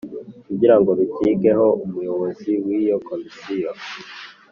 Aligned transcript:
Kugirango 0.47 0.89
rukigeho 0.99 1.67
umuyobozi 1.85 2.51
w 2.63 2.67
iyo 2.79 2.95
komisiyo 3.07 3.71